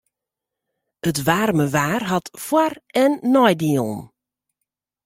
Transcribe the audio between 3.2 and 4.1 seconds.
neidielen.